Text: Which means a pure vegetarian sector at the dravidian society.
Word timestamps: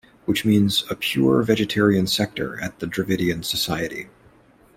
Which 0.25 0.45
means 0.45 0.83
a 0.89 0.95
pure 0.95 1.43
vegetarian 1.43 2.07
sector 2.07 2.59
at 2.59 2.79
the 2.79 2.87
dravidian 2.87 3.43
society. 3.45 4.09